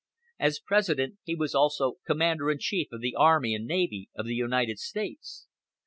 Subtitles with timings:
[0.39, 4.33] As President he was also Commander in Chief of the Army and Navy of the
[4.33, 5.45] United States.